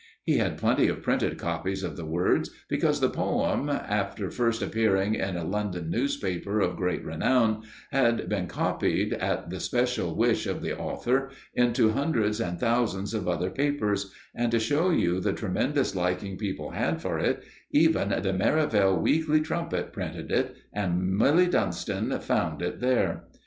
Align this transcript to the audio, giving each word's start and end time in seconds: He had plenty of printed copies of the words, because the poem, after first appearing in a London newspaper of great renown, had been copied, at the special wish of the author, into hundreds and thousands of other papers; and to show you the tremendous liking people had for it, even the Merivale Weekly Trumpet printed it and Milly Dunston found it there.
He 0.23 0.37
had 0.37 0.57
plenty 0.57 0.87
of 0.87 1.03
printed 1.03 1.37
copies 1.37 1.83
of 1.83 1.95
the 1.95 2.07
words, 2.07 2.49
because 2.67 2.99
the 3.01 3.07
poem, 3.11 3.69
after 3.69 4.31
first 4.31 4.63
appearing 4.63 5.13
in 5.13 5.37
a 5.37 5.43
London 5.43 5.91
newspaper 5.91 6.59
of 6.59 6.75
great 6.75 7.05
renown, 7.05 7.61
had 7.91 8.27
been 8.27 8.47
copied, 8.47 9.13
at 9.13 9.51
the 9.51 9.59
special 9.59 10.15
wish 10.15 10.47
of 10.47 10.63
the 10.63 10.75
author, 10.75 11.29
into 11.53 11.91
hundreds 11.91 12.39
and 12.41 12.59
thousands 12.59 13.13
of 13.13 13.27
other 13.27 13.51
papers; 13.51 14.11
and 14.33 14.49
to 14.49 14.59
show 14.59 14.89
you 14.89 15.19
the 15.19 15.33
tremendous 15.33 15.93
liking 15.95 16.35
people 16.35 16.71
had 16.71 16.99
for 16.99 17.19
it, 17.19 17.43
even 17.69 18.09
the 18.23 18.33
Merivale 18.33 18.97
Weekly 18.97 19.39
Trumpet 19.39 19.93
printed 19.93 20.31
it 20.31 20.55
and 20.73 21.15
Milly 21.15 21.45
Dunston 21.45 22.19
found 22.21 22.63
it 22.63 22.79
there. 22.79 23.25